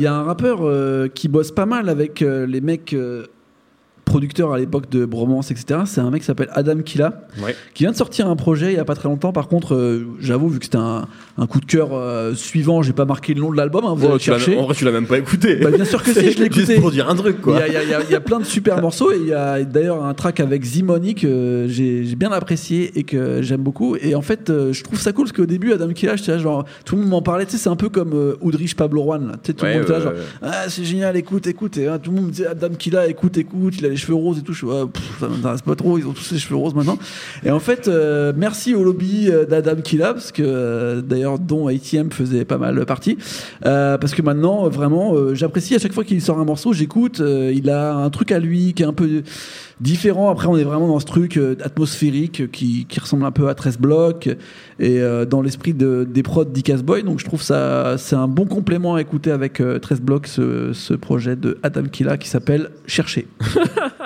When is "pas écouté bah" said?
15.06-15.70